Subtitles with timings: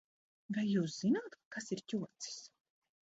[0.57, 2.41] Vai Jūs zināt ,kas ir ķocis?